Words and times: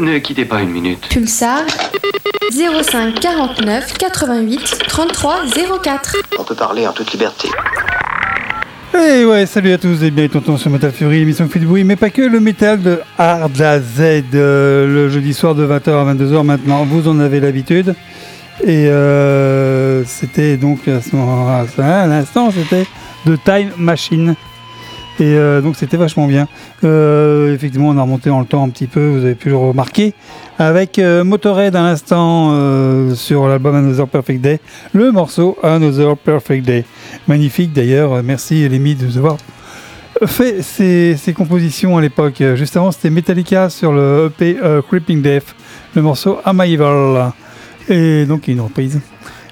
ne 0.00 0.18
quittez 0.18 0.44
pas 0.44 0.60
une 0.60 0.70
minute. 0.70 1.08
Pulsar 1.08 1.64
05 2.52 3.20
49 3.20 3.94
88 3.98 4.78
33 4.88 5.36
04. 5.82 6.16
On 6.38 6.44
peut 6.44 6.54
parler 6.54 6.86
en 6.86 6.92
toute 6.92 7.12
liberté. 7.12 7.48
Et 8.94 9.24
ouais, 9.24 9.44
salut 9.44 9.72
à 9.72 9.78
tous 9.78 10.02
et 10.02 10.10
bienvenue 10.10 10.30
tonton 10.30 10.56
sur 10.56 10.70
Metal 10.70 10.90
Fury, 10.90 11.18
l'émission 11.18 11.46
qui 11.46 11.52
fait 11.52 11.58
du 11.58 11.66
bruit, 11.66 11.84
mais 11.84 11.96
pas 11.96 12.08
que 12.08 12.22
le 12.22 12.40
métal 12.40 12.80
de 12.80 13.00
Hard 13.18 13.60
à 13.60 13.78
Z, 13.78 14.24
euh, 14.34 14.86
le 14.86 15.08
jeudi 15.10 15.34
soir 15.34 15.54
de 15.54 15.66
20h 15.66 15.90
à 15.90 16.14
22h 16.14 16.42
maintenant, 16.44 16.84
vous 16.84 17.06
en 17.06 17.20
avez 17.20 17.40
l'habitude. 17.40 17.94
Et 18.64 18.88
euh, 18.88 20.02
c'était 20.06 20.56
donc 20.56 20.88
à 20.88 21.02
ce 21.02 21.14
moment 21.14 21.46
à 21.78 22.06
l'instant, 22.06 22.50
c'était 22.50 22.86
The 23.26 23.38
Time 23.44 23.72
Machine. 23.76 24.34
Et 25.18 25.34
euh, 25.34 25.62
donc 25.62 25.76
c'était 25.76 25.96
vachement 25.96 26.26
bien. 26.26 26.46
Euh, 26.84 27.54
effectivement, 27.54 27.88
on 27.88 27.96
a 27.96 28.02
remonté 28.02 28.28
dans 28.28 28.40
le 28.40 28.46
temps 28.46 28.62
un 28.62 28.68
petit 28.68 28.86
peu, 28.86 29.06
vous 29.08 29.24
avez 29.24 29.34
pu 29.34 29.48
le 29.48 29.56
remarquer. 29.56 30.12
Avec 30.58 30.98
euh, 30.98 31.24
Motorhead 31.24 31.74
à 31.74 31.82
l'instant 31.82 32.50
sur 33.14 33.48
l'album 33.48 33.74
Another 33.74 34.06
Perfect 34.06 34.40
Day, 34.40 34.60
le 34.92 35.12
morceau 35.12 35.56
Another 35.62 36.16
Perfect 36.16 36.66
Day. 36.66 36.84
Magnifique 37.28 37.72
d'ailleurs, 37.72 38.22
merci 38.22 38.68
Lémi 38.68 38.94
de 38.94 39.06
nous 39.06 39.18
avoir 39.18 39.36
fait 40.26 40.62
ces, 40.62 41.34
compositions 41.34 41.96
à 41.96 42.00
l'époque. 42.00 42.42
Juste 42.54 42.76
avant, 42.76 42.90
c'était 42.90 43.10
Metallica 43.10 43.68
sur 43.68 43.92
le 43.92 44.30
EP 44.30 44.56
Creeping 44.88 45.20
Death, 45.20 45.54
le 45.94 46.02
morceau 46.02 46.38
Am 46.44 46.62
I 46.64 46.72
Evil. 46.72 47.32
Et 47.88 48.24
donc, 48.24 48.48
une 48.48 48.60
reprise. 48.60 49.00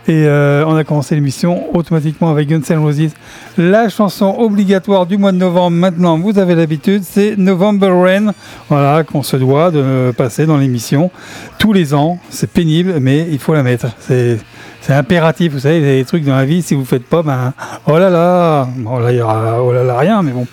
Et 0.06 0.26
euh, 0.26 0.64
on 0.66 0.76
a 0.76 0.84
commencé 0.84 1.14
l'émission 1.14 1.74
automatiquement 1.74 2.30
avec 2.30 2.48
Guns 2.48 2.60
N' 2.68 2.78
Roses. 2.78 3.12
La 3.56 3.88
chanson 3.88 4.34
obligatoire 4.38 5.06
du 5.06 5.16
mois 5.16 5.32
de 5.32 5.38
novembre, 5.38 5.76
maintenant, 5.76 6.18
vous 6.18 6.38
avez 6.38 6.54
l'habitude, 6.54 7.02
c'est 7.04 7.36
November 7.38 7.88
Rain. 7.88 8.34
Voilà, 8.68 9.02
qu'on 9.02 9.22
se 9.22 9.36
doit 9.36 9.70
de 9.70 10.12
passer 10.16 10.44
dans 10.44 10.58
l'émission 10.58 11.10
tous 11.58 11.72
les 11.72 11.94
ans. 11.94 12.18
C'est 12.28 12.50
pénible, 12.50 12.96
mais 13.00 13.26
il 13.30 13.38
faut 13.38 13.54
la 13.54 13.62
mettre. 13.62 13.86
C'est. 13.98 14.38
Impératif, 14.86 15.52
vous 15.52 15.60
savez, 15.60 15.80
des 15.80 16.04
trucs 16.04 16.24
dans 16.24 16.36
la 16.36 16.44
vie, 16.44 16.60
si 16.60 16.74
vous 16.74 16.84
faites 16.84 17.06
pas, 17.06 17.22
ben, 17.22 17.54
oh 17.86 17.98
là 17.98 18.10
là, 18.10 18.68
bon 18.76 18.98
là 18.98 19.12
il 19.12 19.16
y 19.16 19.20
aura, 19.22 19.62
oh 19.62 19.72
là 19.72 19.82
là 19.82 19.96
rien, 19.96 20.22
mais 20.22 20.32
bon. 20.32 20.46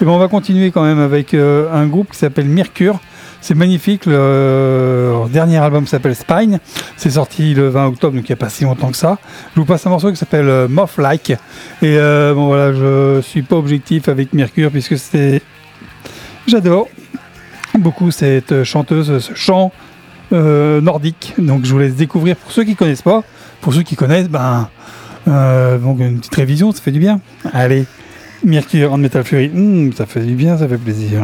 Et 0.00 0.04
ben 0.04 0.12
on 0.12 0.18
va 0.18 0.28
continuer 0.28 0.70
quand 0.70 0.84
même 0.84 1.00
avec 1.00 1.34
euh, 1.34 1.66
un 1.74 1.86
groupe 1.86 2.12
qui 2.12 2.18
s'appelle 2.18 2.46
Mercure. 2.46 3.00
C'est 3.42 3.56
magnifique, 3.56 4.06
le 4.06 5.10
leur 5.10 5.28
dernier 5.28 5.56
album 5.56 5.84
s'appelle 5.88 6.14
Spine, 6.14 6.60
c'est 6.96 7.10
sorti 7.10 7.54
le 7.54 7.70
20 7.70 7.88
octobre, 7.88 8.14
donc 8.14 8.28
il 8.28 8.30
n'y 8.30 8.34
a 8.34 8.36
pas 8.36 8.48
si 8.48 8.62
longtemps 8.62 8.92
que 8.92 8.96
ça. 8.96 9.18
Je 9.56 9.60
vous 9.60 9.66
passe 9.66 9.84
un 9.84 9.90
morceau 9.90 10.12
qui 10.12 10.16
s'appelle 10.16 10.48
euh, 10.48 10.68
Moth 10.68 10.96
Like, 10.96 11.30
et 11.30 11.36
euh, 11.82 12.34
bon 12.34 12.46
voilà, 12.46 12.72
je 12.72 13.20
suis 13.20 13.42
pas 13.42 13.56
objectif 13.56 14.08
avec 14.08 14.32
Mercure 14.32 14.70
puisque 14.70 14.96
c'est, 14.96 15.42
j'adore 16.46 16.86
beaucoup 17.74 18.12
cette 18.12 18.62
chanteuse, 18.62 19.18
ce 19.18 19.34
chant 19.34 19.72
euh, 20.32 20.80
nordique, 20.80 21.34
donc 21.36 21.64
je 21.64 21.72
vous 21.72 21.80
laisse 21.80 21.96
découvrir 21.96 22.36
pour 22.36 22.52
ceux 22.52 22.62
qui 22.62 22.76
connaissent 22.76 23.02
pas. 23.02 23.24
Pour 23.60 23.74
ceux 23.74 23.82
qui 23.82 23.96
connaissent, 23.96 24.28
ben, 24.28 24.68
donc 25.26 25.98
une 25.98 26.18
petite 26.18 26.34
révision, 26.34 26.70
ça 26.70 26.80
fait 26.80 26.92
du 26.92 27.00
bien. 27.00 27.20
Allez, 27.52 27.86
Mercure 28.44 28.92
en 28.92 28.98
Metal 28.98 29.24
Fury, 29.24 29.48
Hmm, 29.48 29.92
ça 29.92 30.06
fait 30.06 30.20
du 30.20 30.34
bien, 30.34 30.56
ça 30.56 30.68
fait 30.68 30.78
plaisir. 30.78 31.22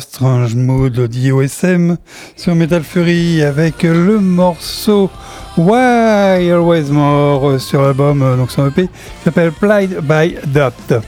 Strange 0.00 0.54
Mood 0.54 1.00
d'IOSM 1.08 1.96
sur 2.36 2.54
Metal 2.54 2.82
Fury 2.82 3.42
avec 3.42 3.82
le 3.82 4.18
morceau 4.20 5.10
Why 5.56 6.50
Always 6.50 6.90
More 6.90 7.58
sur 7.58 7.80
l'album, 7.82 8.22
euh, 8.22 8.36
donc 8.36 8.50
son 8.50 8.66
EP, 8.66 8.82
qui 8.88 9.24
s'appelle 9.24 9.52
Plied 9.52 10.00
by 10.02 10.36
Doubt. 10.46 11.02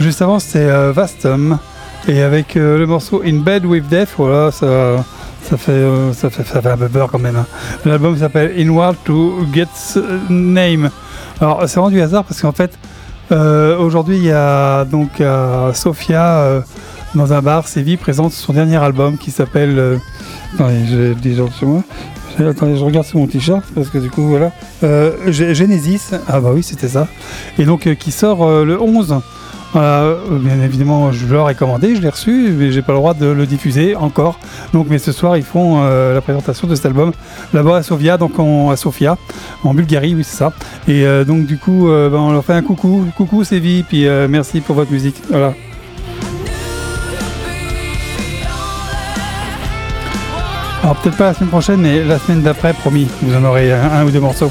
Juste 0.00 0.22
avant, 0.22 0.38
c'était 0.40 0.64
euh, 0.64 0.92
Vastum 0.92 1.58
et 2.08 2.20
avec 2.22 2.56
euh, 2.56 2.78
le 2.78 2.86
morceau 2.86 3.22
In 3.24 3.38
Bed 3.38 3.64
with 3.64 3.86
Death, 3.88 4.10
voilà, 4.16 4.50
ça, 4.50 4.66
fait, 5.56 5.82
ça, 6.12 6.30
fait, 6.30 6.44
ça 6.44 6.60
fait 6.60 6.68
un 6.68 6.76
peu 6.76 6.88
peur 6.88 7.10
quand 7.10 7.20
même. 7.20 7.36
hein. 7.36 7.46
L'album 7.84 8.16
s'appelle 8.18 8.54
Inward 8.58 8.96
to 9.04 9.46
Get's 9.52 9.98
Name. 10.28 10.90
Alors, 11.40 11.62
c'est 11.66 11.76
vraiment 11.76 11.90
du 11.90 12.00
hasard 12.02 12.24
parce 12.24 12.40
qu'en 12.40 12.52
fait, 12.52 12.72
aujourd'hui, 13.30 14.16
il 14.16 14.24
y 14.24 14.32
a 14.32 14.84
donc 14.84 15.20
euh, 15.20 15.72
euh, 16.10 16.60
dans 17.14 17.32
un 17.32 17.42
bar. 17.42 17.68
Séville 17.68 17.96
présente 17.96 18.32
son 18.32 18.52
dernier 18.52 18.76
album 18.76 19.18
qui 19.18 19.30
s'appelle. 19.30 19.78
euh, 19.78 19.96
attendez, 20.54 20.86
j'ai 20.88 21.08
le 21.08 21.14
t-shirt 21.14 21.52
sur 21.52 21.68
moi. 21.68 21.82
Attendez, 22.38 22.76
je 22.76 22.84
regarde 22.84 23.06
sur 23.06 23.18
mon 23.18 23.26
t-shirt 23.26 23.64
parce 23.74 23.88
que 23.88 23.98
du 23.98 24.10
coup, 24.10 24.22
voilà. 24.22 24.52
Euh, 24.82 25.30
Genesis, 25.30 26.12
ah 26.28 26.40
bah 26.40 26.50
oui, 26.54 26.62
c'était 26.62 26.88
ça. 26.88 27.08
Et 27.58 27.64
donc, 27.64 27.86
euh, 27.86 27.94
qui 27.94 28.12
sort 28.12 28.64
le 28.64 28.80
11. 28.80 29.20
Voilà, 29.72 30.02
euh, 30.02 30.16
bien 30.40 30.60
évidemment, 30.62 31.12
je 31.12 31.26
leur 31.26 31.48
ai 31.48 31.54
commandé, 31.54 31.94
je 31.94 32.00
l'ai 32.00 32.08
reçu, 32.08 32.52
mais 32.58 32.72
j'ai 32.72 32.82
pas 32.82 32.92
le 32.92 32.98
droit 32.98 33.14
de 33.14 33.26
le 33.26 33.46
diffuser 33.46 33.94
encore. 33.94 34.38
Donc, 34.72 34.86
mais 34.90 34.98
ce 34.98 35.12
soir, 35.12 35.36
ils 35.36 35.44
font 35.44 35.80
la 35.82 36.20
présentation 36.20 36.66
de 36.66 36.74
cet 36.74 36.86
album 36.86 37.12
là-bas 37.52 37.76
à 37.76 37.82
Sofia, 37.82 38.16
donc 38.16 38.38
en, 38.38 38.70
à 38.70 38.76
Sofia, 38.76 39.16
en 39.62 39.72
Bulgarie, 39.74 40.14
oui, 40.14 40.24
c'est 40.24 40.38
ça. 40.38 40.52
Et 40.88 41.04
donc, 41.24 41.46
du 41.46 41.56
coup, 41.56 41.86
ben, 41.86 42.14
on 42.18 42.32
leur 42.32 42.44
fait 42.44 42.54
un 42.54 42.62
coucou, 42.62 43.04
coucou 43.16 43.44
Séville, 43.44 43.84
puis 43.84 44.06
merci 44.28 44.60
pour 44.60 44.74
votre 44.74 44.90
musique. 44.90 45.22
Voilà. 45.30 45.54
Alors, 50.82 50.96
peut-être 50.96 51.16
pas 51.16 51.26
la 51.26 51.34
semaine 51.34 51.50
prochaine, 51.50 51.80
mais 51.80 52.02
la 52.04 52.18
semaine 52.18 52.42
d'après, 52.42 52.72
promis, 52.72 53.06
vous 53.22 53.34
en 53.36 53.44
aurez 53.44 53.72
un, 53.72 54.04
ou 54.04 54.10
deux 54.10 54.20
morceaux. 54.20 54.50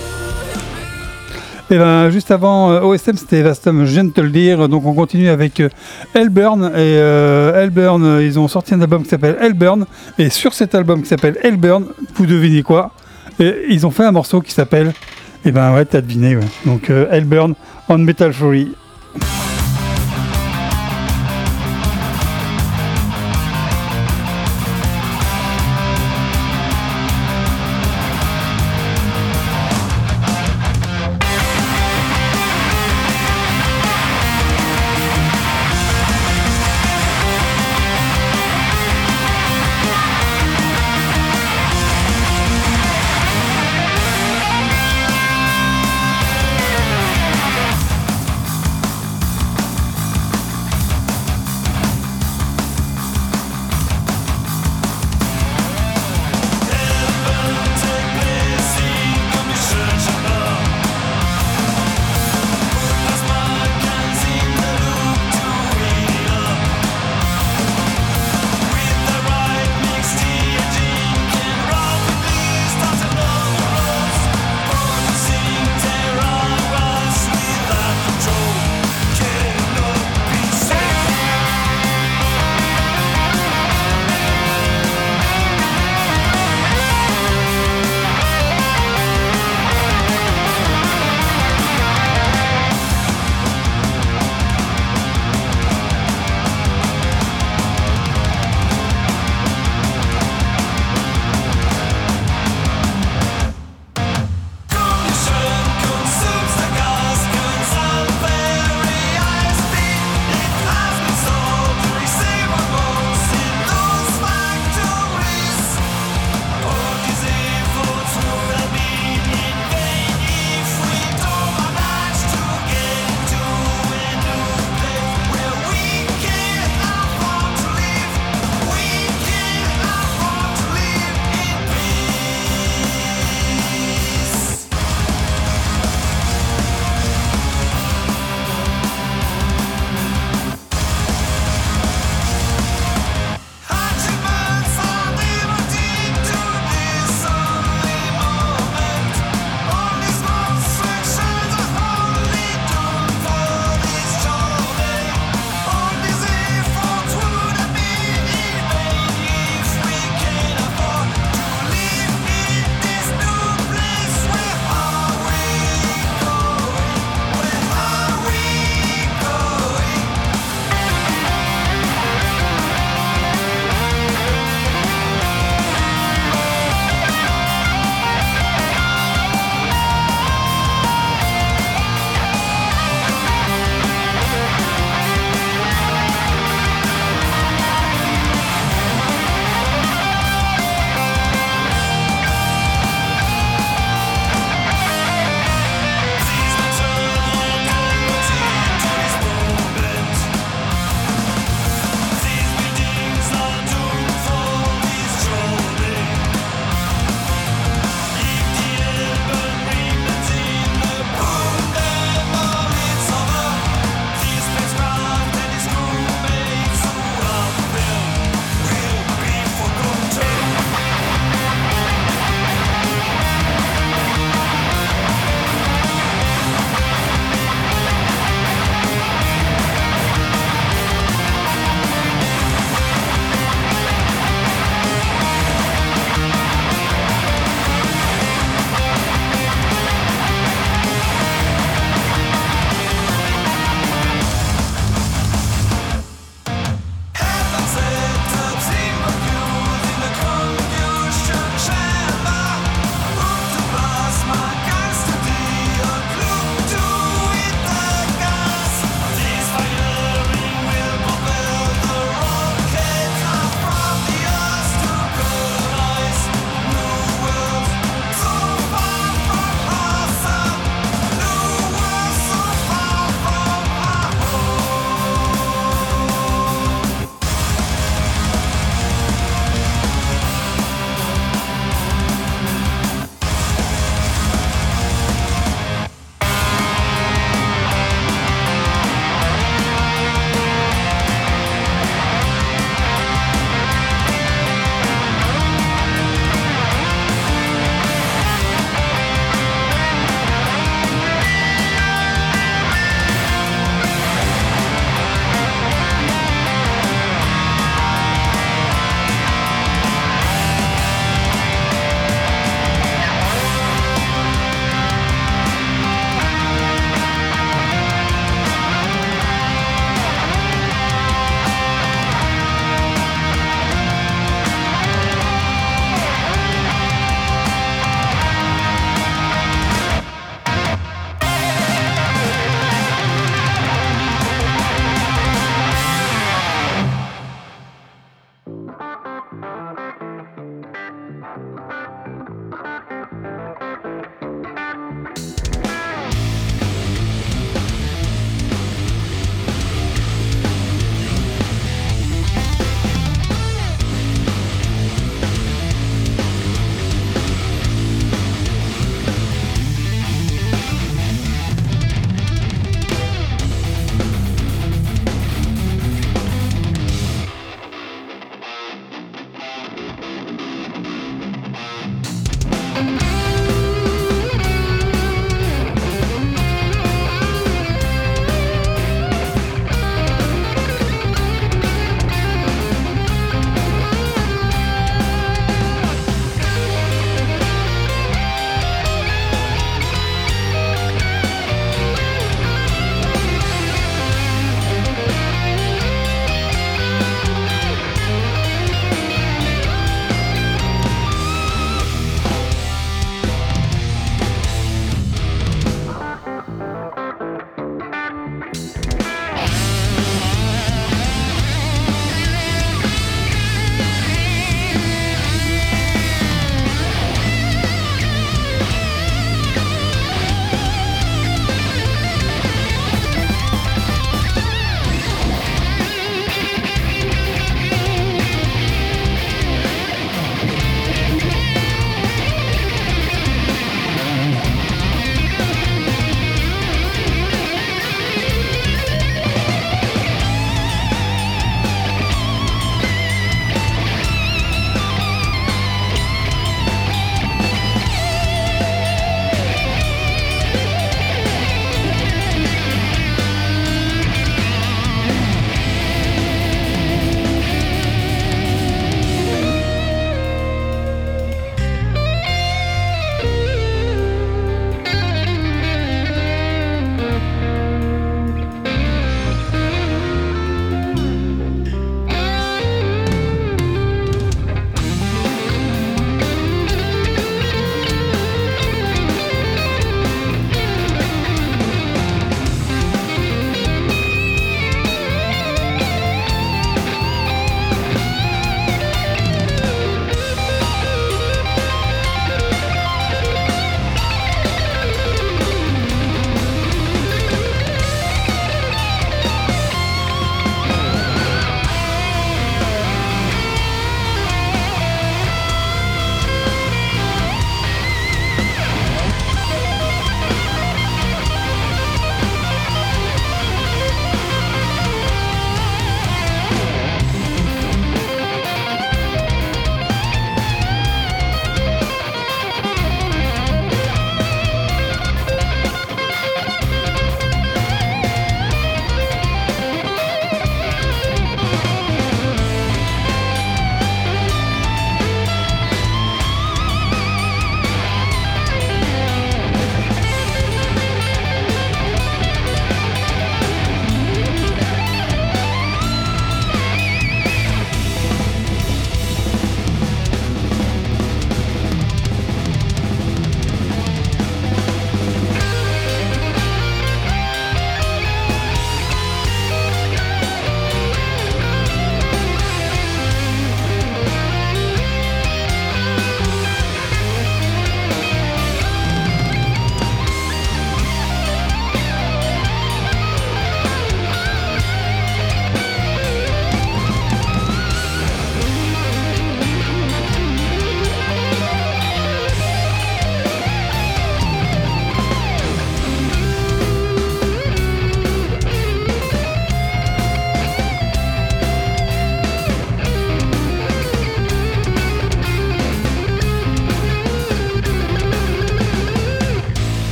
Et 1.72 1.78
ben 1.78 2.10
juste 2.10 2.32
avant 2.32 2.72
euh, 2.72 2.82
OSM, 2.82 3.16
c'était 3.16 3.44
Vastum, 3.44 3.86
je 3.86 3.92
viens 3.92 4.04
de. 4.04 4.68
Donc 4.68 4.86
on 4.88 4.94
continue 4.94 5.30
avec 5.30 5.60
euh, 5.60 5.70
Hellburn. 6.16 6.64
Et 6.64 6.98
euh, 6.98 7.64
Hellburn, 7.64 8.04
euh, 8.04 8.24
ils 8.26 8.40
ont 8.40 8.48
sorti 8.48 8.74
un 8.74 8.82
album 8.82 9.04
qui 9.04 9.10
s'appelle 9.10 9.38
Hellburn. 9.40 9.86
Et 10.18 10.32
sur 10.32 10.54
cet 10.54 10.74
album 10.74 11.04
qui 11.04 11.08
s'appelle 11.10 11.38
Hellburn, 11.44 11.86
vous 12.16 12.26
devinez 12.26 12.64
quoi? 12.64 12.92
Et 13.40 13.66
Ils 13.70 13.86
ont 13.86 13.92
fait 13.92 14.04
un 14.04 14.12
morceau 14.12 14.42
qui 14.42 14.52
s'appelle. 14.52 14.94
Et 15.46 15.52
ben 15.52 15.74
ouais, 15.74 15.86
t'as 15.86 16.02
deviné. 16.02 16.36
Ouais. 16.36 16.44
Donc 16.66 16.90
euh, 16.90 17.08
Hellburn 17.12 17.54
on 17.88 18.00
Metal 18.00 18.34
Fury. 18.34 18.74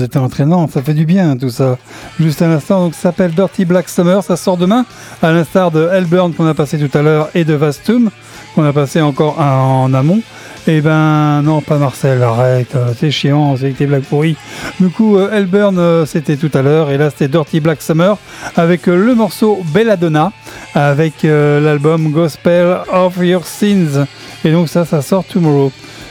C'était 0.00 0.18
entraînant, 0.18 0.66
ça 0.66 0.80
fait 0.80 0.94
du 0.94 1.04
bien 1.04 1.36
tout 1.36 1.50
ça. 1.50 1.76
Juste 2.18 2.40
à 2.40 2.48
l'instant, 2.48 2.84
donc 2.84 2.94
ça 2.94 3.02
s'appelle 3.02 3.32
Dirty 3.32 3.66
Black 3.66 3.86
Summer, 3.86 4.24
ça 4.24 4.36
sort 4.36 4.56
demain, 4.56 4.86
à 5.22 5.30
l'instar 5.30 5.70
de 5.70 5.90
Hellburn 5.92 6.32
qu'on 6.32 6.46
a 6.46 6.54
passé 6.54 6.78
tout 6.78 6.96
à 6.96 7.02
l'heure 7.02 7.28
et 7.34 7.44
de 7.44 7.52
Vastum 7.52 8.08
qu'on 8.54 8.64
a 8.64 8.72
passé 8.72 9.02
encore 9.02 9.38
en, 9.38 9.92
amont. 9.92 10.22
Eh 10.66 10.80
ben 10.80 11.42
non, 11.42 11.60
pas 11.60 11.76
Marcel, 11.76 12.22
arrête, 12.22 12.74
euh, 12.76 12.92
c'est 12.98 13.10
chiant, 13.10 13.56
c'est 13.58 13.72
tes 13.72 13.84
blagues 13.84 14.04
pourries. 14.04 14.36
Du 14.78 14.88
coup, 14.88 15.18
euh, 15.18 15.30
Hellburn 15.30 15.78
euh, 15.78 16.06
c'était 16.06 16.36
tout 16.36 16.50
à 16.54 16.62
l'heure 16.62 16.90
et 16.90 16.96
là 16.96 17.10
c'était 17.10 17.28
Dirty 17.28 17.60
Black 17.60 17.82
Summer 17.82 18.16
avec 18.56 18.86
le 18.86 19.14
morceau 19.14 19.62
Belladonna 19.74 20.32
avec 20.74 21.24
l'album 21.24 22.10
Gospel 22.10 22.78
of 22.90 23.18
Your 23.18 23.44
Sins. 23.44 24.06
Et 24.46 24.52
donc 24.52 24.70
ça, 24.70 24.86
ça 24.86 25.02
sort 25.02 25.24
tomorrow. 25.24 25.70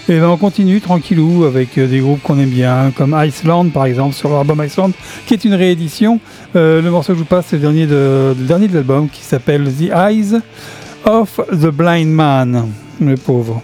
Et 0.10 0.20
ben 0.20 0.28
on 0.28 0.38
continue 0.38 0.82
tranquillou 0.82 1.43
avec 1.43 1.78
euh, 1.78 1.86
des 1.86 1.99
groupes 1.99 2.24
qu'on 2.24 2.39
aime 2.39 2.49
bien, 2.49 2.91
comme 2.97 3.16
Iceland 3.16 3.70
par 3.70 3.86
exemple 3.86 4.16
sur 4.16 4.30
l'album 4.30 4.60
Iceland, 4.66 4.89
qui 5.28 5.36
est 5.36 5.45
une 5.45 5.53
réédition. 5.53 6.20
Euh, 6.55 6.82
le 6.82 6.89
morceau 6.89 7.14
que 7.14 7.20
je 7.20 7.20
vous 7.20 7.30
passe, 7.30 7.45
c'est 7.49 7.57
le 7.57 7.62
dernier 7.62 7.86
de, 7.86 8.34
le 8.36 8.45
dernier 8.47 8.68
de 8.68 8.74
l'album 8.74 9.07
qui 9.07 9.22
s'appelle 9.22 9.72
The 9.72 9.91
Eyes 9.93 10.39
of 11.05 11.39
the 11.51 11.68
Blind 11.68 12.12
Man. 12.12 12.70
Le 12.99 13.18
pauvre. 13.18 13.62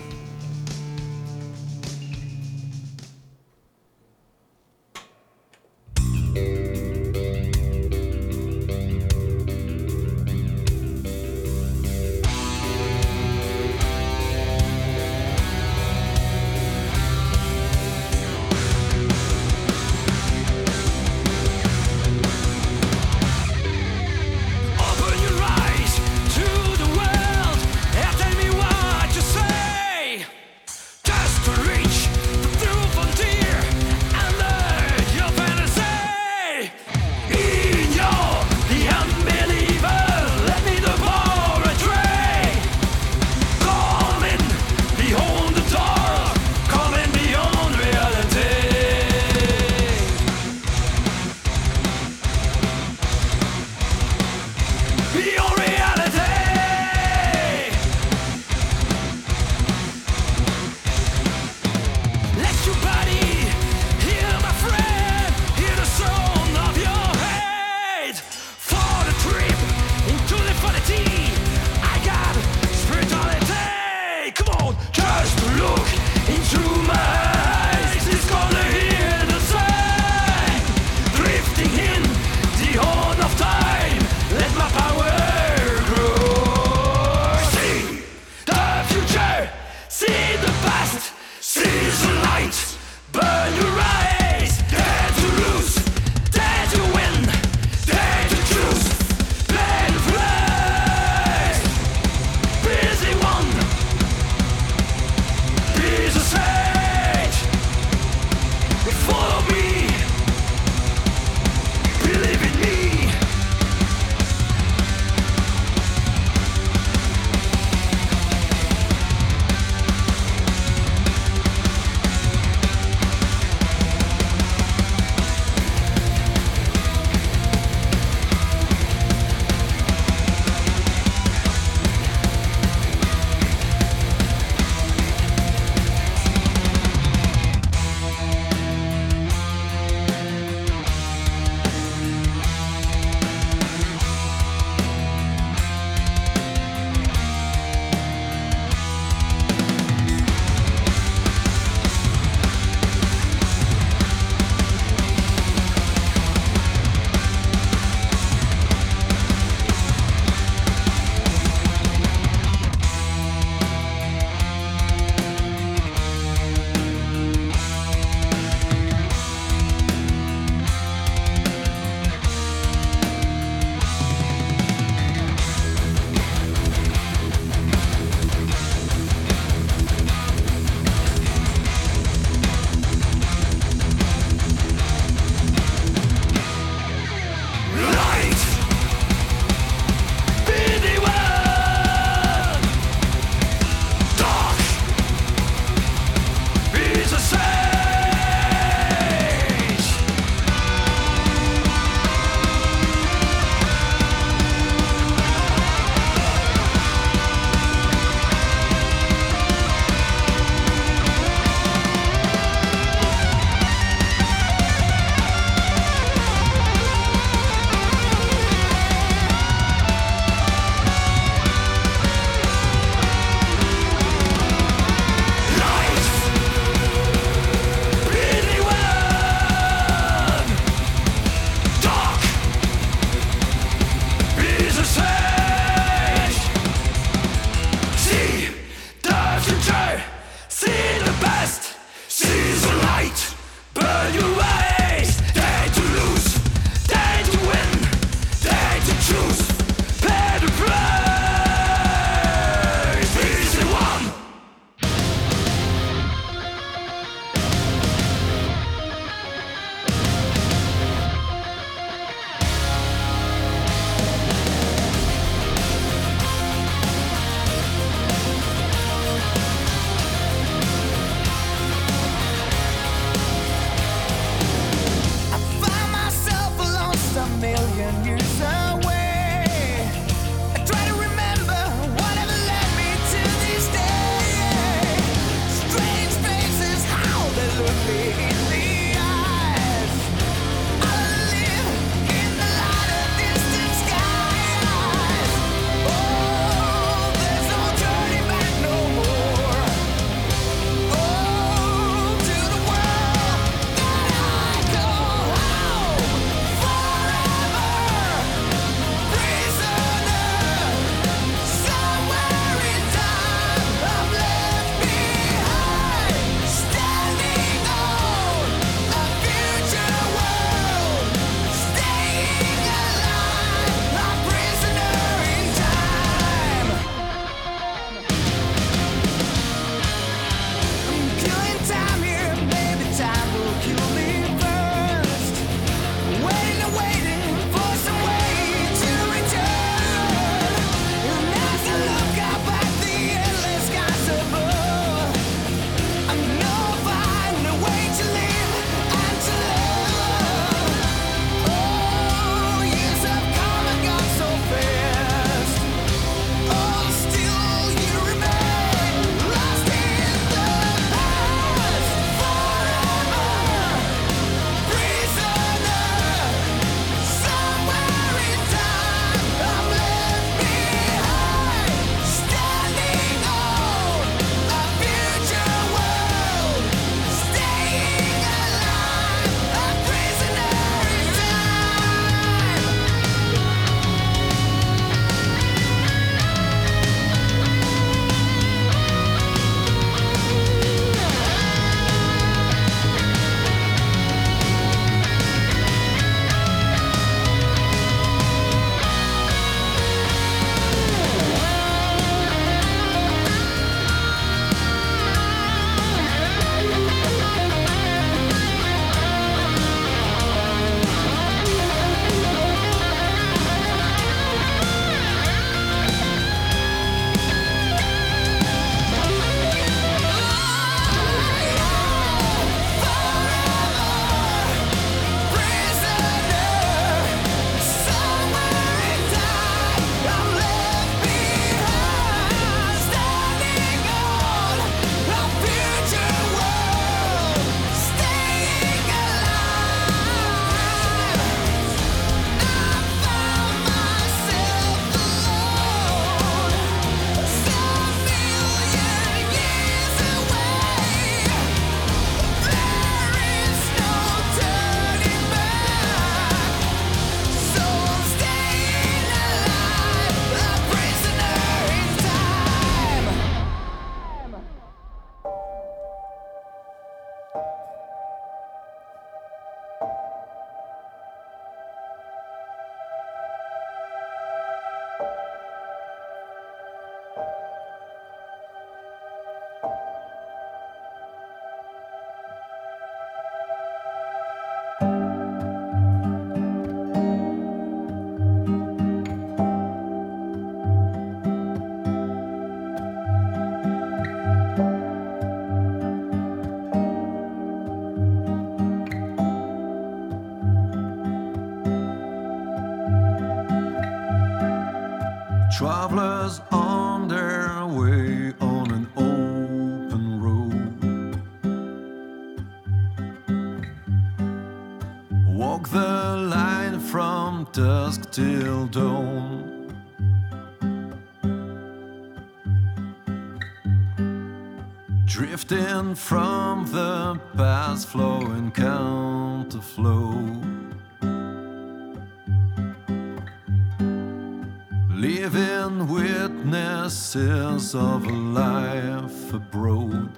Of 537.55 538.05
a 538.05 538.11
life 538.11 539.33
abroad. 539.33 540.13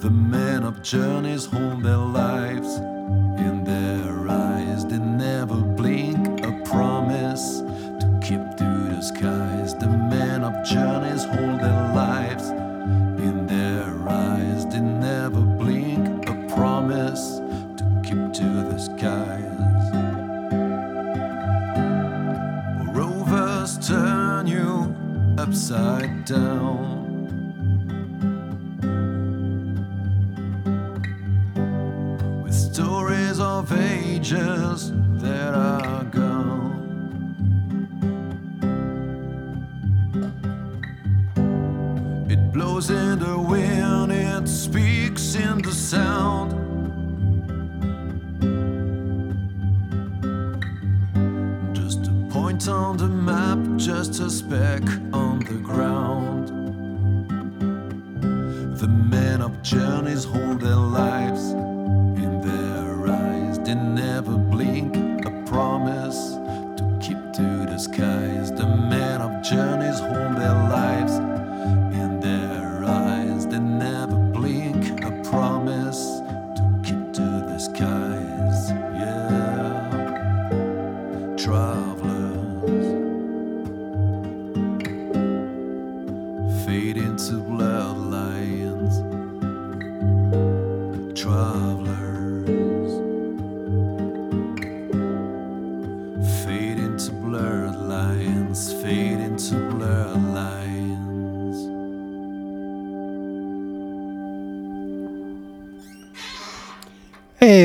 The 0.00 0.10
men 0.10 0.62
of 0.62 0.80
journeys 0.80 1.44
hold 1.44 1.63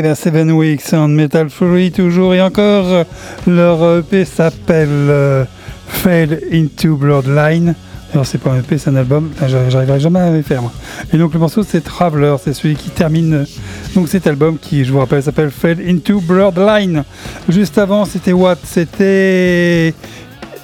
Seven 0.01 0.51
Weeks 0.51 0.93
on 0.93 1.09
Metal 1.09 1.49
Fury, 1.49 1.91
toujours 1.91 2.34
et 2.34 2.41
encore. 2.41 3.05
Leur 3.45 3.99
EP 3.99 4.23
s'appelle 4.23 4.88
euh, 4.89 5.43
Fade 5.88 6.39
into 6.53 6.95
Bloodline. 6.95 7.76
Alors, 8.13 8.26
c'est 8.26 8.38
pas 8.38 8.51
un 8.51 8.59
EP, 8.59 8.77
c'est 8.77 8.89
un 8.89 8.95
album. 8.95 9.30
J'arriverai 9.45 9.99
jamais 9.99 10.19
à 10.19 10.31
les 10.31 10.41
faire. 10.41 10.61
moi. 10.61 10.71
Et 11.13 11.17
donc, 11.17 11.34
le 11.34 11.39
morceau, 11.39 11.63
c'est 11.63 11.81
Traveler. 11.81 12.35
C'est 12.41 12.53
celui 12.53 12.76
qui 12.76 12.89
termine 12.89 13.34
euh, 13.34 13.45
donc 13.93 14.07
cet 14.07 14.26
album 14.26 14.57
qui, 14.57 14.85
je 14.85 14.91
vous 14.93 14.99
rappelle, 14.99 15.21
s'appelle 15.21 15.51
Fade 15.51 15.80
into 15.85 16.21
Bloodline. 16.21 17.03
Juste 17.49 17.77
avant, 17.77 18.05
c'était 18.05 18.34
what? 18.34 18.57
C'était. 18.63 19.93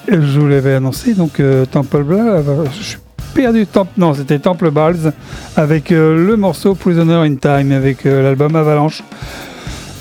Je 0.07 0.39
vous 0.39 0.47
l'avais 0.47 0.75
annoncé, 0.75 1.13
donc 1.13 1.39
euh, 1.41 1.65
Temple 1.65 2.03
Bla. 2.03 2.41
Je 2.77 2.83
suis 2.83 2.97
perdu. 3.35 3.67
Temple... 3.67 3.91
Non, 3.97 4.13
c'était 4.13 4.39
Temple 4.39 4.71
Balls 4.71 5.13
avec 5.57 5.91
euh, 5.91 6.25
le 6.25 6.37
morceau 6.37 6.73
Prisoner 6.73 7.27
in 7.27 7.35
Time 7.35 7.71
avec 7.73 8.05
euh, 8.05 8.23
l'album 8.23 8.55
Avalanche. 8.55 9.03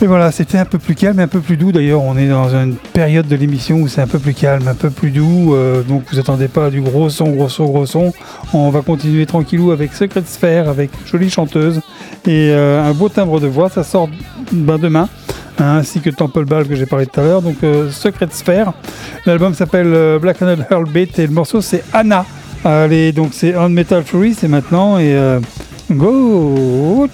Et 0.00 0.06
voilà, 0.06 0.30
c'était 0.30 0.58
un 0.58 0.64
peu 0.64 0.78
plus 0.78 0.94
calme, 0.94 1.18
un 1.18 1.28
peu 1.28 1.40
plus 1.40 1.56
doux. 1.56 1.72
D'ailleurs, 1.72 2.02
on 2.02 2.16
est 2.16 2.28
dans 2.28 2.48
une 2.50 2.76
période 2.76 3.26
de 3.26 3.36
l'émission 3.36 3.76
où 3.80 3.88
c'est 3.88 4.00
un 4.00 4.06
peu 4.06 4.18
plus 4.18 4.34
calme, 4.34 4.66
un 4.68 4.74
peu 4.74 4.90
plus 4.90 5.10
doux. 5.10 5.54
euh, 5.54 5.82
donc, 5.82 6.04
vous 6.10 6.18
attendez 6.18 6.48
pas 6.48 6.70
du 6.70 6.80
gros 6.80 7.10
son, 7.10 7.30
gros 7.30 7.48
son, 7.48 7.66
gros 7.66 7.86
son. 7.86 8.12
On 8.52 8.70
va 8.70 8.82
continuer 8.82 9.26
tranquillou 9.26 9.72
avec 9.72 9.94
Secret 9.94 10.22
Sphere, 10.26 10.68
avec 10.68 10.90
jolie 11.04 11.30
chanteuse 11.30 11.80
et 12.26 12.52
un 12.52 12.92
beau 12.92 13.08
timbre 13.08 13.40
de 13.40 13.46
voix. 13.46 13.68
Ça 13.68 13.82
sort 13.82 14.08
ben, 14.52 14.78
demain. 14.78 15.08
hein, 15.58 15.78
ainsi 15.78 16.00
que 16.00 16.10
Temple 16.10 16.44
Ball 16.44 16.66
que 16.66 16.74
j'ai 16.76 16.86
parlé 16.86 17.06
tout 17.06 17.20
à 17.20 17.24
l'heure. 17.24 17.42
Donc, 17.42 17.56
Secret 17.90 18.28
Sphere. 18.30 18.72
L'album 19.26 19.54
s'appelle 19.54 20.18
Black 20.20 20.40
Handed 20.40 20.66
Earl 20.70 20.88
Beat 20.88 21.18
et 21.18 21.26
le 21.26 21.32
morceau 21.32 21.60
c'est 21.60 21.84
Anna. 21.92 22.24
Allez, 22.66 23.12
donc 23.12 23.34
c'est 23.34 23.54
On 23.56 23.68
Metal 23.68 24.02
Fury, 24.02 24.32
c'est 24.32 24.48
maintenant 24.48 24.98
et 24.98 25.14
euh, 25.14 25.38
go. 25.90 27.06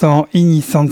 L'instant 0.00 0.28
Innocent 0.32 0.86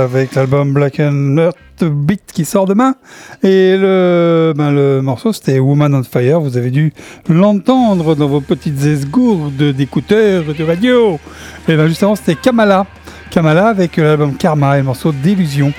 avec 0.00 0.34
l'album 0.34 0.72
Black 0.72 0.98
and 0.98 1.36
Earth 1.36 1.84
Beat 1.84 2.22
qui 2.32 2.46
sort 2.46 2.64
demain. 2.64 2.94
Et 3.42 3.76
le, 3.76 4.54
ben, 4.56 4.70
le 4.70 5.02
morceau 5.02 5.34
c'était 5.34 5.58
Woman 5.58 5.94
on 5.94 6.02
Fire. 6.04 6.40
Vous 6.40 6.56
avez 6.56 6.70
dû 6.70 6.94
l'entendre 7.28 8.14
dans 8.14 8.28
vos 8.28 8.40
petites 8.40 8.82
esgourdes 8.82 9.72
d'écouteurs 9.72 10.44
de 10.54 10.64
radio. 10.64 11.18
Et 11.68 11.76
ben 11.76 11.86
juste 11.86 12.02
avant 12.02 12.16
c'était 12.16 12.36
Kamala. 12.36 12.86
Kamala 13.30 13.68
avec 13.68 13.98
l'album 13.98 14.34
Karma 14.36 14.76
et 14.76 14.78
le 14.78 14.84
morceau 14.86 15.12
D'illusion. 15.12 15.74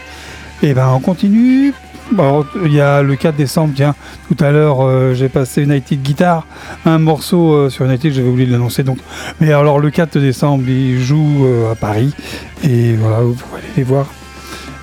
Et 0.61 0.75
ben 0.75 0.91
on 0.93 0.99
continue. 0.99 1.73
Il 2.11 2.73
y 2.73 2.81
a 2.81 3.01
le 3.01 3.15
4 3.15 3.35
décembre, 3.35 3.73
tiens, 3.75 3.95
tout 4.27 4.43
à 4.43 4.51
l'heure 4.51 4.81
euh, 4.81 5.13
j'ai 5.13 5.29
passé 5.29 5.63
United 5.63 6.01
Guitar, 6.01 6.45
un 6.85 6.99
morceau 6.99 7.53
euh, 7.53 7.69
sur 7.69 7.85
United, 7.85 8.13
j'avais 8.13 8.27
oublié 8.27 8.47
de 8.47 8.51
l'annoncer 8.51 8.83
donc. 8.83 8.99
Mais 9.41 9.51
alors 9.51 9.79
le 9.79 9.89
4 9.89 10.19
décembre, 10.19 10.63
ils 10.67 11.01
jouent 11.01 11.45
euh, 11.45 11.71
à 11.71 11.75
Paris 11.75 12.13
et 12.63 12.93
voilà, 12.93 13.21
vous 13.21 13.33
pouvez 13.33 13.59
aller 13.59 13.71
les 13.77 13.83
voir. 13.83 14.07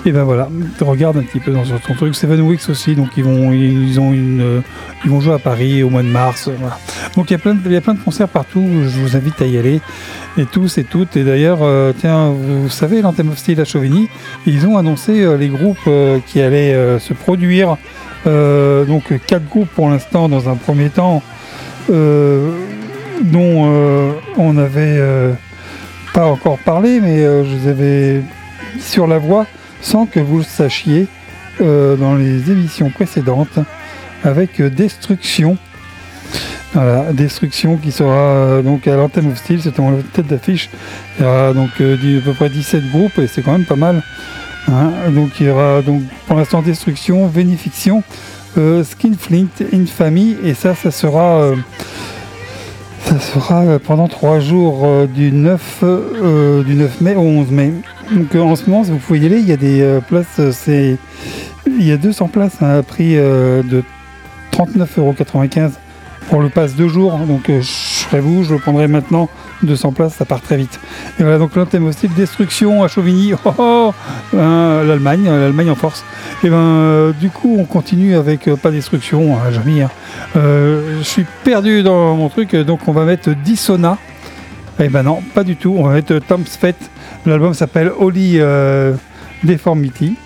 Et 0.05 0.11
ben 0.11 0.25
voilà, 0.25 0.49
regarde 0.81 1.17
un 1.17 1.23
petit 1.23 1.39
peu 1.39 1.53
dans 1.53 1.65
son 1.65 1.95
truc. 1.95 2.17
Seven 2.17 2.41
Weeks 2.41 2.69
aussi, 2.69 2.97
donc 2.97 3.11
ils 3.17 3.23
vont, 3.23 3.53
ils 3.53 4.01
ont 4.01 4.13
une, 4.13 4.41
euh, 4.41 4.61
ils 5.05 5.11
vont 5.11 5.21
jouer 5.21 5.35
à 5.35 5.39
Paris 5.39 5.85
au 5.85 5.91
mois 5.91 6.03
de 6.03 6.09
mars. 6.09 6.51
Voilà. 6.59 6.77
Donc 7.15 7.31
il 7.31 7.35
y 7.35 7.37
a 7.37 7.39
plein, 7.39 7.55
de, 7.55 7.61
il 7.67 7.73
y 7.73 7.77
a 7.77 7.81
plein 7.81 7.95
de 7.95 8.01
concerts 8.01 8.29
partout. 8.29 8.67
Je 8.83 8.99
vous 8.99 9.17
invite 9.17 9.41
à 9.41 9.47
y 9.47 9.59
aller 9.59 9.81
et 10.37 10.45
tous 10.45 10.77
et 10.79 10.83
toutes. 10.83 11.17
Et 11.17 11.23
d'ailleurs, 11.23 11.61
euh, 11.63 11.93
tiens, 11.97 12.31
vous 12.31 12.69
savez, 12.69 13.01
l'Anthem 13.01 13.29
of 13.29 13.39
Steel 13.39 13.61
à 13.61 13.65
Chauvigny, 13.65 14.09
ils 14.45 14.67
ont 14.67 14.77
annoncé 14.77 15.23
euh, 15.23 15.37
les 15.37 15.47
groupes 15.47 15.89
qui 16.27 16.41
allaient 16.41 16.99
se 16.99 17.15
produire. 17.15 17.77
Donc 18.25 19.05
quatre 19.27 19.49
groupes 19.49 19.69
pour 19.69 19.89
l'instant 19.89 20.29
dans 20.29 20.49
un 20.49 20.57
premier 20.57 20.91
temps, 20.91 21.23
dont 21.89 22.55
on 24.37 24.53
n'avait 24.53 25.01
pas 26.13 26.27
encore 26.27 26.59
parlé, 26.59 27.01
mais 27.01 27.23
je 27.23 27.57
vous 27.57 27.69
avais 27.69 28.21
sur 28.81 29.07
la 29.07 29.19
voie 29.19 29.47
sans 29.83 30.07
que 30.07 30.21
vous 30.21 30.39
le 30.39 30.45
sachiez 30.45 31.07
euh, 31.61 31.97
dans 31.97 32.15
les 32.15 32.51
émissions 32.51 32.89
précédentes 32.89 33.59
avec 34.25 34.61
euh, 34.61 34.71
Destruction. 34.71 35.59
Voilà, 36.73 37.13
Destruction 37.13 37.77
qui 37.77 37.93
sera 37.93 38.15
euh, 38.15 38.63
donc 38.63 38.87
à 38.87 38.97
l'antenne 38.97 39.31
of 39.31 39.37
Steel, 39.37 39.61
c'était 39.61 39.81
en 39.81 39.93
tête 40.15 40.29
d'affiche. 40.29 40.71
Il 41.19 41.25
y 41.25 41.29
aura 41.29 41.53
donc 41.53 41.69
à 41.79 42.25
peu 42.25 42.33
près 42.35 42.49
17 42.49 42.91
groupes 42.91 43.19
et 43.19 43.27
c'est 43.27 43.43
quand 43.43 43.53
même 43.53 43.67
pas 43.67 43.77
mal. 43.77 44.03
hein. 44.69 44.91
Donc 45.11 45.33
il 45.41 45.47
y 45.47 45.51
aura 45.51 45.83
donc 45.83 46.03
pour 46.27 46.37
l'instant 46.39 46.63
Destruction, 46.63 47.27
Vénifiction, 47.27 48.03
Skinflint, 48.57 49.49
Infamy 49.75 50.37
et 50.45 50.55
ça, 50.55 50.75
ça 50.75 50.91
sera 50.91 51.53
ça 53.05 53.19
sera 53.19 53.63
euh, 53.63 53.79
pendant 53.79 54.09
trois 54.09 54.41
jours 54.41 54.83
euh, 54.85 55.07
du 55.07 55.33
9 55.33 55.79
euh, 55.83 56.63
du 56.63 56.75
9 56.75 57.01
mai 57.01 57.15
au 57.15 57.23
11 57.23 57.51
mai. 57.51 57.73
Donc 58.11 58.35
en 58.35 58.57
ce 58.57 58.69
moment, 58.69 58.83
vous 58.83 58.97
pouvez 58.99 59.21
y 59.21 59.27
aller. 59.27 59.39
Il 59.41 59.49
y 59.49 59.53
a 59.53 59.57
des 59.57 59.99
places, 60.09 60.51
c'est 60.53 60.97
il 61.67 61.87
y 61.87 61.93
a 61.93 61.97
200 61.97 62.29
places 62.29 62.61
à 62.61 62.77
un 62.77 62.83
prix 62.83 63.15
de 63.15 63.83
39,95€ 64.53 65.73
pour 66.29 66.43
le 66.43 66.49
pass 66.49 66.75
deux 66.75 66.89
jours. 66.89 67.17
Donc 67.19 67.45
je 67.49 67.63
serai 67.63 68.21
vous, 68.21 68.45
je 68.45 68.55
le 68.55 68.61
prendrai 68.61 68.89
maintenant. 68.89 69.29
200 69.63 69.93
places, 69.93 70.15
ça 70.15 70.25
part 70.25 70.41
très 70.41 70.57
vite. 70.57 70.79
Et 71.19 71.23
voilà, 71.23 71.39
donc 71.39 71.55
l'antenne 71.57 71.85
hostile, 71.87 72.11
destruction 72.15 72.83
à 72.83 72.89
Chauvigny, 72.89 73.33
oh, 73.45 73.53
oh, 73.59 73.95
hein, 74.37 74.83
l'Allemagne, 74.85 75.27
euh, 75.29 75.41
l'Allemagne 75.45 75.71
en 75.71 75.75
force. 75.75 76.05
Et 76.43 76.51
ben, 76.51 76.57
euh, 76.57 77.13
du 77.13 77.31
coup, 77.31 77.57
on 77.59 77.65
continue 77.65 78.17
avec 78.17 78.49
euh, 78.49 78.57
pas 78.57 78.71
destruction, 78.71 79.37
hein, 79.37 79.51
jamais. 79.51 79.83
hein. 79.83 79.91
Euh, 80.37 80.99
je 80.99 81.05
suis 81.05 81.27
perdu 81.45 81.83
dans 81.83 82.17
mon 82.17 82.29
truc, 82.29 82.55
donc 82.57 82.87
on 82.89 82.93
va 82.93 83.05
mettre 83.05 83.31
Dissona. 83.31 83.99
Eh 84.81 84.89
ben 84.89 85.03
non, 85.03 85.21
pas 85.35 85.45
du 85.45 85.57
tout. 85.57 85.75
On 85.77 85.85
va 85.85 85.95
mettre 85.95 86.19
Tom's 86.19 86.57
Fête. 86.57 86.91
L'album 87.27 87.55
s'appelle 87.55 87.93
Holy 87.97 88.41
Deformity. 89.45 90.17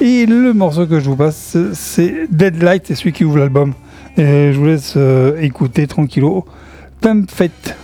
Et 0.00 0.24
le 0.26 0.54
morceau 0.54 0.86
que 0.86 0.98
je 0.98 1.10
vous 1.10 1.16
passe, 1.16 1.56
c'est 1.74 2.26
Deadlight, 2.30 2.84
c'est 2.86 2.94
celui 2.94 3.12
qui 3.12 3.24
ouvre 3.24 3.38
l'album. 3.38 3.74
Et 4.16 4.52
je 4.52 4.58
vous 4.58 4.64
laisse 4.66 4.96
écouter 5.40 5.86
tranquillo. 5.86 6.46
Time 7.02 7.26
Fête. 7.28 7.76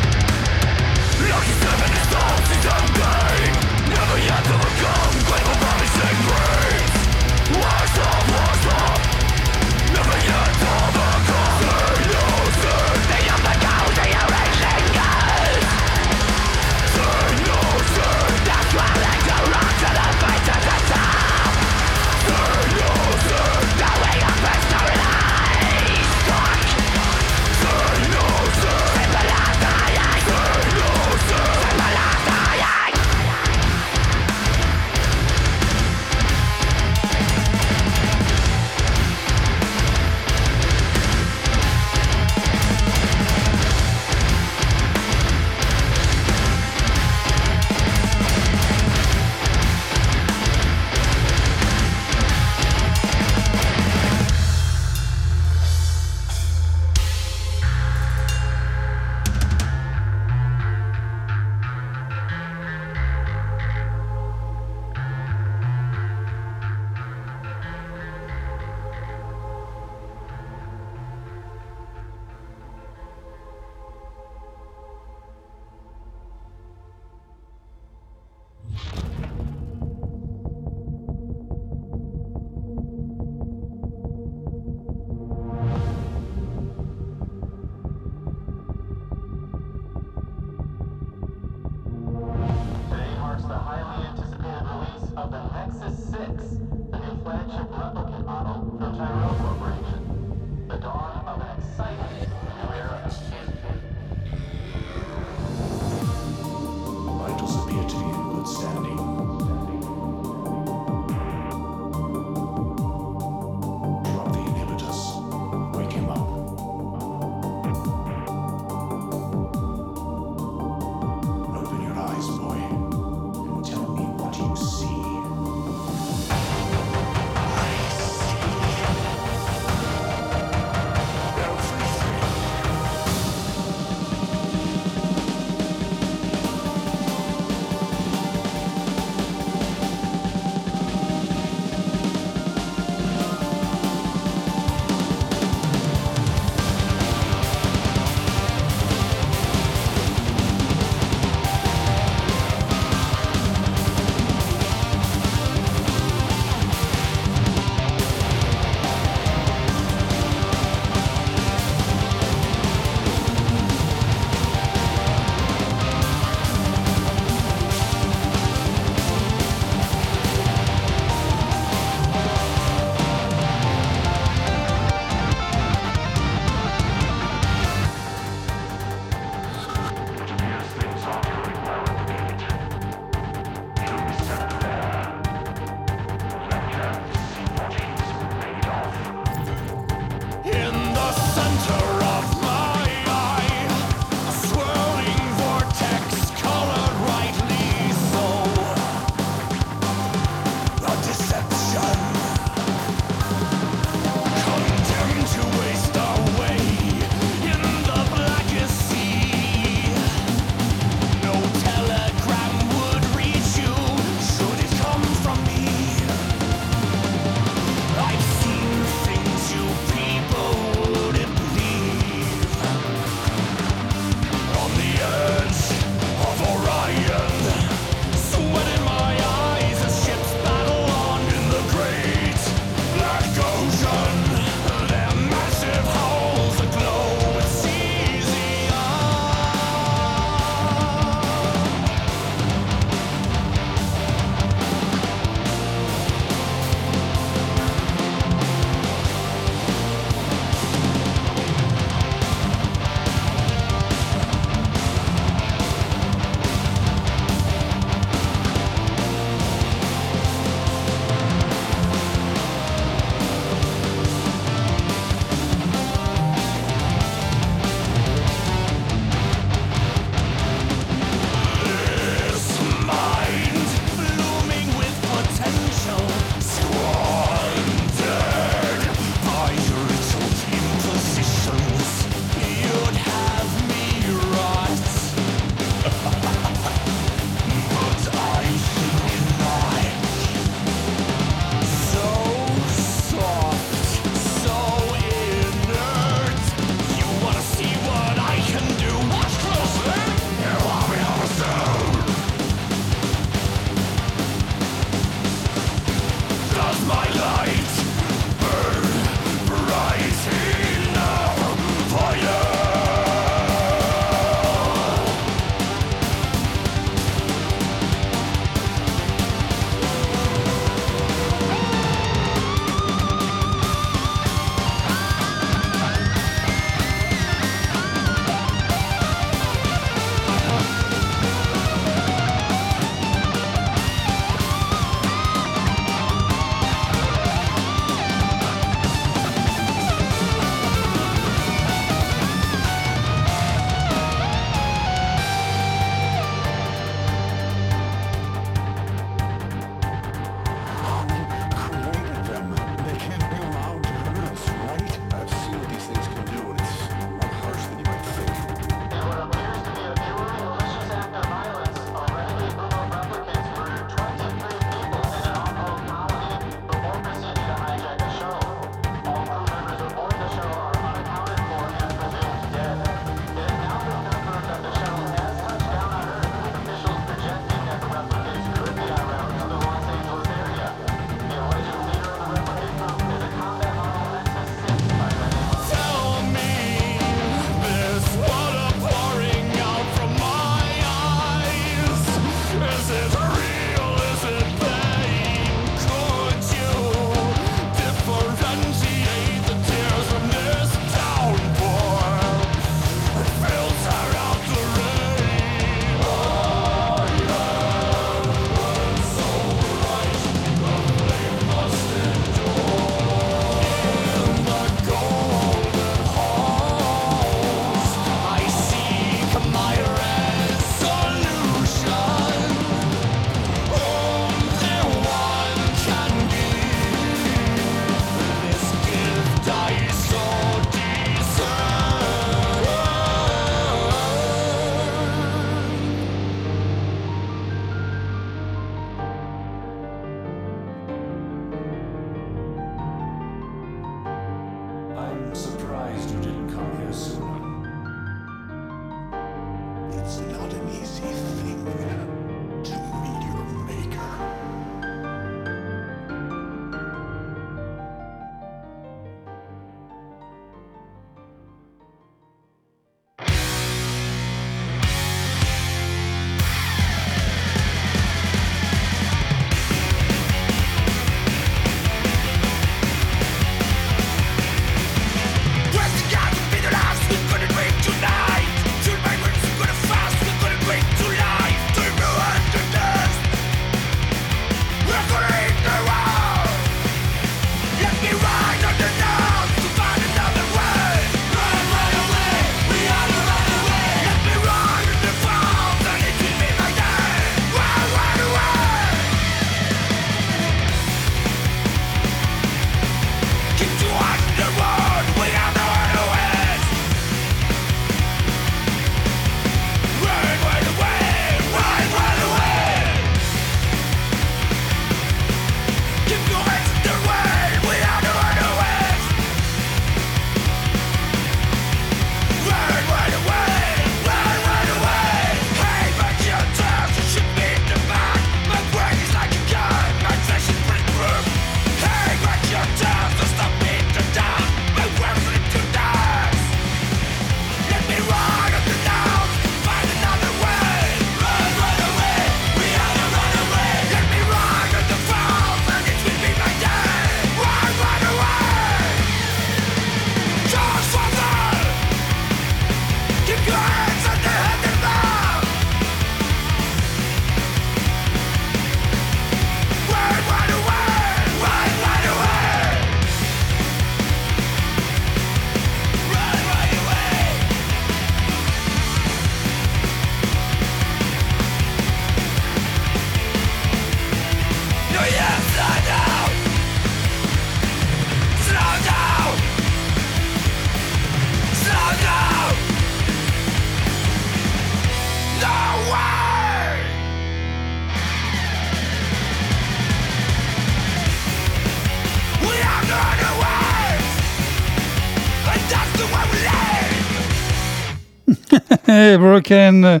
Broken 599.18 600.00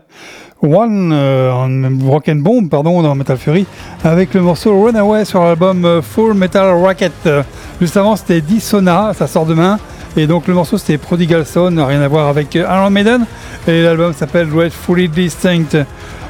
One, 0.62 1.10
euh, 1.12 1.52
en 1.52 1.68
Broken 1.90 2.42
Bomb, 2.42 2.68
pardon, 2.68 3.00
dans 3.02 3.14
Metal 3.14 3.38
Fury, 3.38 3.66
avec 4.04 4.34
le 4.34 4.42
morceau 4.42 4.78
Runaway 4.82 5.24
sur 5.24 5.42
l'album 5.42 5.84
euh, 5.84 6.02
Full 6.02 6.34
Metal 6.34 6.70
Rocket. 6.74 7.12
Euh, 7.26 7.42
Juste 7.80 7.96
avant, 7.96 8.14
c'était 8.14 8.42
Dissona, 8.42 9.12
ça 9.14 9.26
sort 9.26 9.46
demain. 9.46 9.78
Et 10.16 10.26
donc 10.26 10.48
le 10.48 10.54
morceau 10.54 10.76
c'était 10.76 10.98
Prodigal 10.98 11.46
Son, 11.46 11.72
rien 11.86 12.02
à 12.02 12.08
voir 12.08 12.28
avec 12.28 12.54
euh, 12.56 12.66
Iron 12.68 12.90
Maiden. 12.90 13.24
Et 13.66 13.82
l'album 13.82 14.12
s'appelle 14.12 14.48
Fully 14.70 15.08
Distinct. 15.08 15.78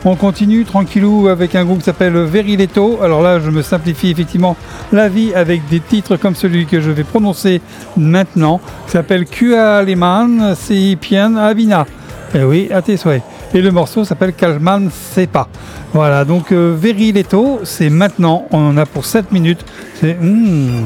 On 0.05 0.15
continue 0.15 0.65
tranquillou 0.65 1.29
avec 1.29 1.55
un 1.55 1.65
groupe 1.65 1.79
qui 1.79 1.85
s'appelle 1.85 2.13
Very 2.13 2.57
Leto. 2.57 3.01
Alors 3.03 3.21
là, 3.21 3.41
je 3.41 3.51
me 3.51 3.63
simplifie 3.63 4.11
effectivement 4.11 4.57
la 4.93 5.09
vie 5.09 5.35
avec 5.35 5.67
des 5.69 5.81
titres 5.81 6.17
comme 6.17 6.35
celui 6.35 6.67
que 6.67 6.81
je 6.81 6.91
vais 6.91 7.05
prononcer 7.05 7.61
maintenant, 7.97 8.61
qui 8.87 8.93
s'appelle 8.93 9.25
Kua 9.25 9.83
Leman 9.83 10.55
Pian 11.01 11.37
Avina. 11.37 11.87
Eh 12.35 12.45
oui, 12.45 12.69
à 12.73 12.81
tes 12.81 12.97
souhaits. 12.97 13.23
Et 13.55 13.61
le 13.61 13.73
morceau 13.73 14.05
s'appelle 14.05 14.33
Kalman 14.33 14.89
Sepa. 14.91 15.49
Voilà, 15.93 16.25
donc 16.25 16.53
euh, 16.53 16.77
Very 16.79 17.11
Leto, 17.11 17.61
c'est 17.65 17.91
maintenant. 17.91 18.47
On 18.53 18.69
en 18.69 18.77
a 18.77 18.87
pour 18.87 19.05
7 19.05 19.33
minutes. 19.33 19.65
C'est 20.01 20.15
hmm, 20.15 20.85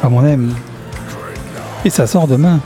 comme 0.00 0.14
on 0.14 0.24
aime. 0.24 0.54
Et 1.84 1.90
ça 1.90 2.06
sort 2.06 2.28
demain. 2.28 2.60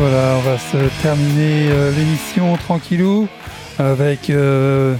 Voilà, 0.00 0.36
on 0.36 0.48
va 0.48 0.58
se 0.58 1.02
terminer 1.02 1.70
euh, 1.72 1.90
l'émission 1.90 2.56
tranquillou 2.56 3.26
avec, 3.80 4.30
euh, 4.30 4.94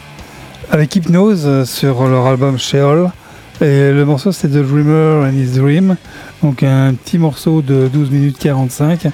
avec 0.73 0.97
Hypnose 0.97 1.45
euh, 1.47 1.65
sur 1.65 2.09
leur 2.09 2.27
album 2.27 2.59
Sheol. 2.59 3.09
Et 3.61 3.93
le 3.93 4.05
morceau 4.05 4.33
c'est 4.33 4.49
The 4.49 4.57
Dreamer 4.57 5.25
and 5.25 5.35
His 5.35 5.57
Dream. 5.57 5.95
Donc 6.43 6.65
un 6.65 6.95
petit 6.95 7.17
morceau 7.17 7.63
de 7.63 7.87
12 7.87 8.11
minutes 8.11 8.39
45. 8.41 9.07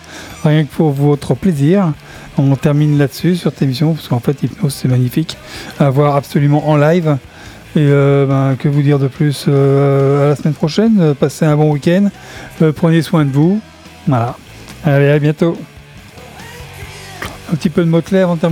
Rien 0.42 0.64
que 0.64 0.70
pour 0.70 0.90
votre 0.92 1.34
plaisir. 1.34 1.92
On 2.38 2.56
termine 2.56 2.96
là-dessus 2.96 3.36
sur 3.36 3.50
cette 3.50 3.60
émission 3.60 3.92
parce 3.92 4.08
qu'en 4.08 4.20
fait 4.20 4.42
Hypnose 4.42 4.72
c'est 4.72 4.88
magnifique 4.88 5.36
à 5.78 5.90
voir 5.90 6.16
absolument 6.16 6.66
en 6.66 6.76
live. 6.76 7.18
Et 7.76 7.86
ben, 7.86 8.56
que 8.58 8.68
vous 8.68 8.82
dire 8.82 8.98
de 8.98 9.08
plus 9.08 9.48
à 9.48 10.28
la 10.28 10.36
semaine 10.36 10.54
prochaine. 10.54 11.14
Passez 11.14 11.44
un 11.44 11.56
bon 11.56 11.72
week-end. 11.72 12.08
Prenez 12.76 13.02
soin 13.02 13.26
de 13.26 13.32
vous. 13.32 13.60
Voilà. 14.06 14.36
Allez, 14.84 15.10
à 15.10 15.18
bientôt. 15.18 15.58
Un 17.54 17.56
petit 17.56 17.70
peu 17.70 17.84
de 17.84 17.88
mots 17.88 18.02
clairs 18.02 18.28
avant 18.30 18.50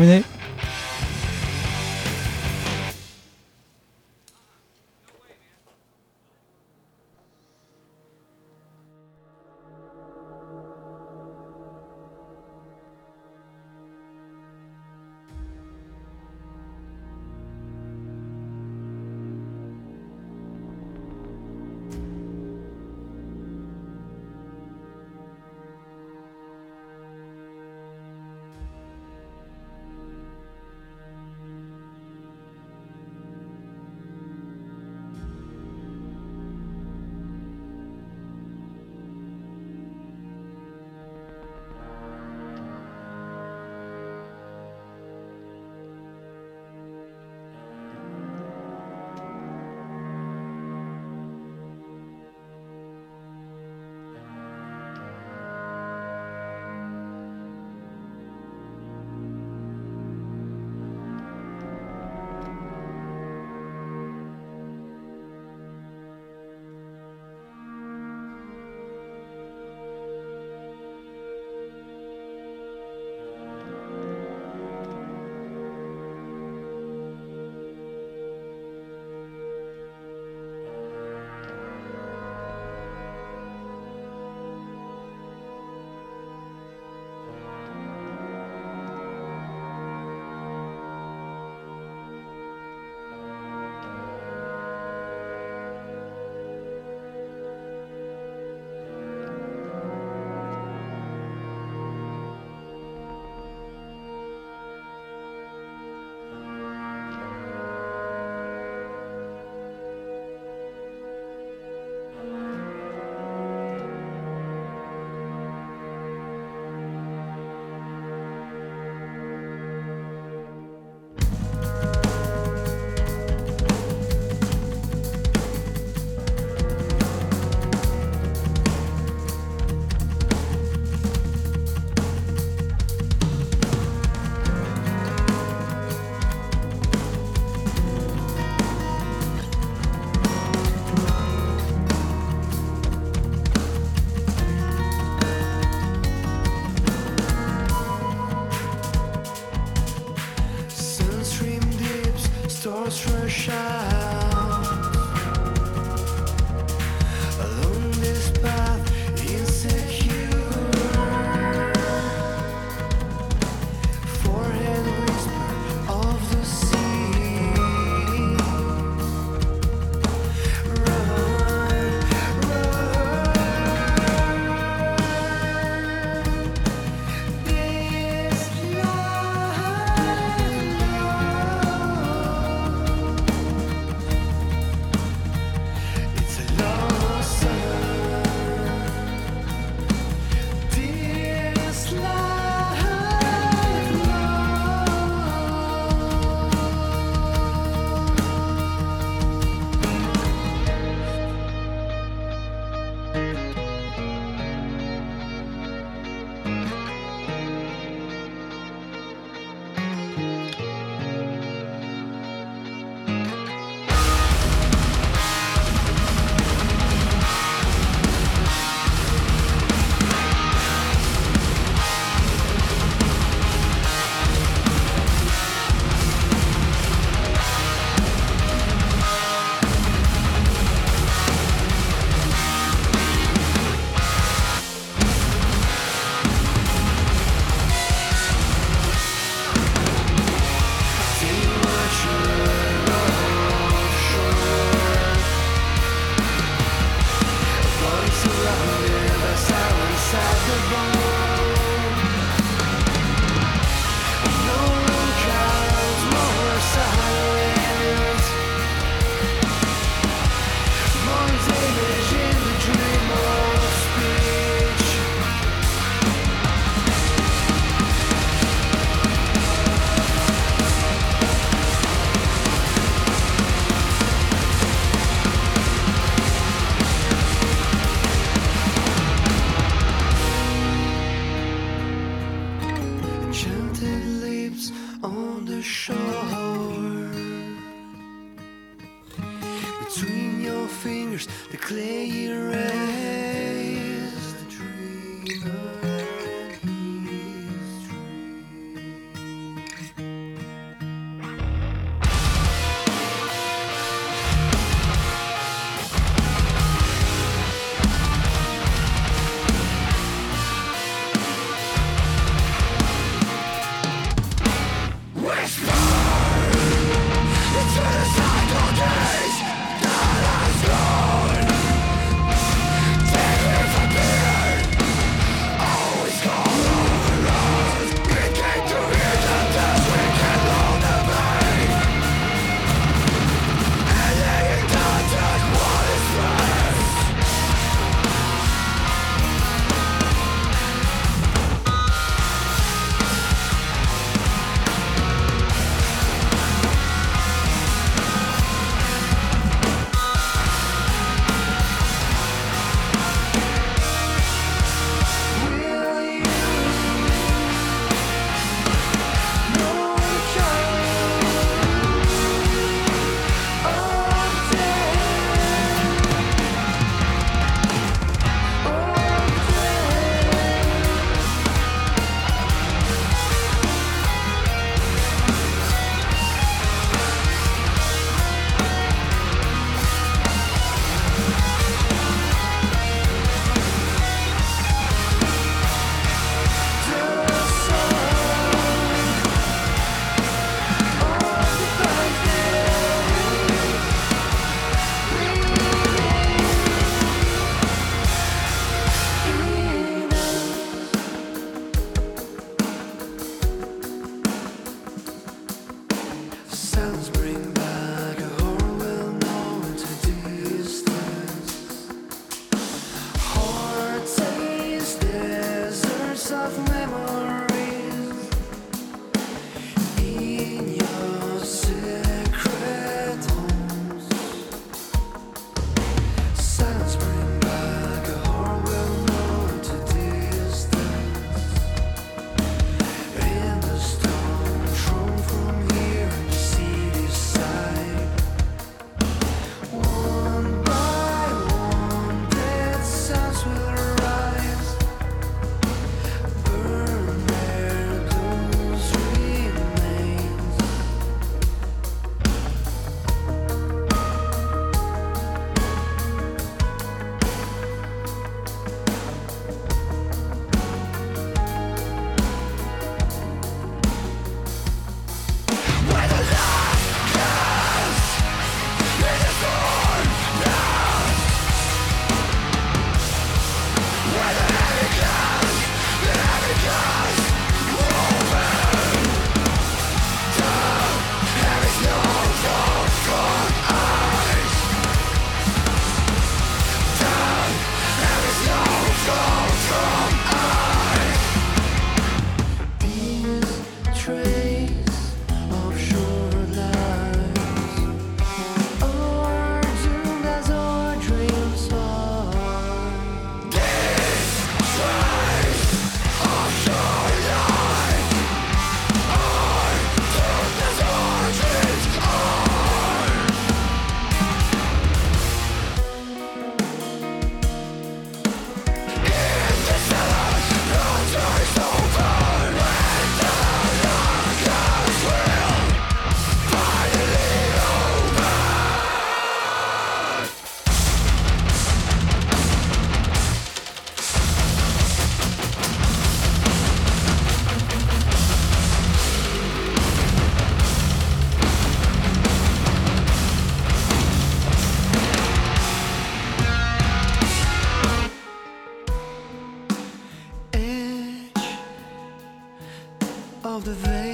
of 553.67 553.81
the 553.83 554.12